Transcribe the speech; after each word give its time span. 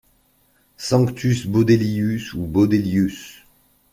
Sanctus 0.77 1.45
Baudelius 1.45 2.33
ou 2.33 2.47
Baudilius. 2.47 3.43